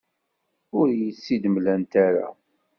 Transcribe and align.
Ur 0.77 0.87
iyi-tt-id-mlant 0.89 1.93
ara. 2.05 2.27